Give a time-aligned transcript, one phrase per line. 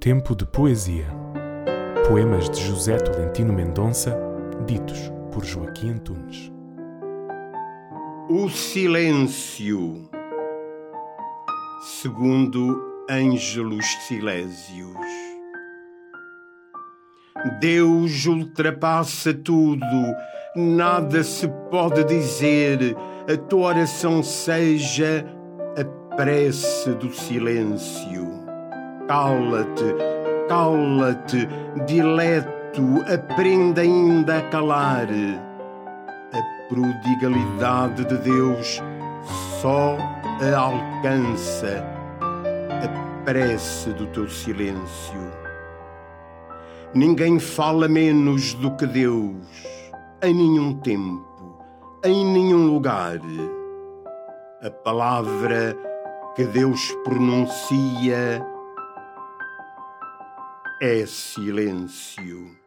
[0.00, 1.04] Tempo de Poesia.
[2.08, 4.16] Poemas de José Tolentino Mendonça,
[4.66, 6.50] ditos por Joaquim Antunes.
[8.30, 10.08] O silêncio.
[11.82, 14.96] Segundo Ângelos Silésios.
[17.60, 19.84] Deus ultrapassa tudo,
[20.56, 22.96] nada se pode dizer,
[23.30, 25.26] a tua oração seja
[25.76, 28.49] a prece do silêncio.
[29.10, 29.92] Cala-te,
[30.48, 31.48] cala-te,
[31.84, 35.08] dileto, aprenda ainda a calar.
[36.32, 38.80] A prodigalidade de Deus
[39.60, 39.98] só
[40.40, 41.84] a alcança
[42.70, 45.32] a prece do teu silêncio.
[46.94, 49.34] Ninguém fala menos do que Deus,
[50.22, 51.58] em nenhum tempo,
[52.04, 53.18] em nenhum lugar.
[54.62, 55.76] A palavra
[56.36, 58.40] que Deus pronuncia
[60.80, 62.59] é silêncio.